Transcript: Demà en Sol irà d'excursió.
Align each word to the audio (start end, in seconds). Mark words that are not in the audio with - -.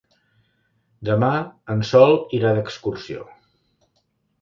Demà 1.09 1.29
en 1.75 1.85
Sol 1.91 2.19
irà 2.41 2.57
d'excursió. 2.61 3.31